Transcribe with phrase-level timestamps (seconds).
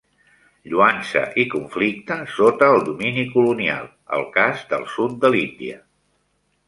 [0.69, 3.87] Lloança i conflicte sota el domini colonial:
[4.21, 5.79] el cas del sud de l'Índia.